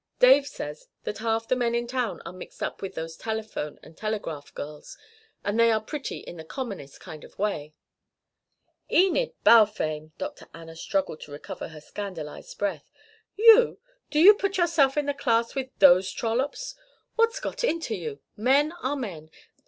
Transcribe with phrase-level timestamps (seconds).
[0.17, 3.95] Dave says that half the men in town are mixed up with those telephone and
[3.95, 4.97] telegraph girls,
[5.43, 7.75] and they are pretty in the commonest kind of way"
[8.91, 10.47] "Enid Balfame!" Dr.
[10.55, 12.91] Anna struggled to recover her scandalised breath.
[13.35, 13.77] "You!
[14.09, 16.73] Do you put yourself in the class with those trollops?
[17.15, 18.21] What's got into you?
[18.35, 19.29] Men are men.